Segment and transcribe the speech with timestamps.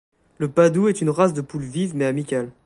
[0.39, 2.49] La padoue est une race de poules vives mais amicales.